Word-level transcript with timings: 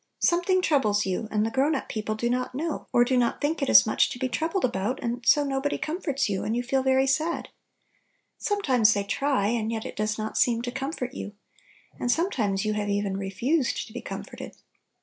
Something 0.17 0.63
troubles 0.63 1.05
you, 1.05 1.27
and 1.29 1.45
the 1.45 1.51
grown 1.51 1.75
up 1.75 1.87
people 1.87 2.15
do 2.15 2.27
not 2.27 2.55
know, 2.55 2.87
or 2.91 3.05
do 3.05 3.15
not 3.15 3.39
think 3.39 3.61
it 3.61 3.69
is 3.69 3.85
much 3.85 4.09
to 4.09 4.17
be 4.17 4.27
troubled 4.27 4.65
about, 4.65 4.99
and 5.03 5.23
so 5.23 5.43
nobody 5.43 5.77
comforts 5.77 6.27
you, 6.27 6.43
and 6.43 6.55
you 6.57 6.63
feel 6.63 6.81
very 6.81 7.05
sad. 7.05 7.49
Sometimes 8.39 8.95
they 8.95 9.03
try, 9.03 9.49
and 9.49 9.71
yet 9.71 9.85
it 9.85 9.95
does 9.95 10.17
not 10.17 10.39
seem 10.39 10.63
to 10.63 10.71
comfort 10.71 11.13
you. 11.13 11.33
And 11.99 12.11
sometimes 12.11 12.65
you 12.65 12.73
have 12.73 12.89
even 12.89 13.15
"refused 13.15 13.85
to 13.85 13.93
be 13.93 14.01
comforted." 14.01 14.55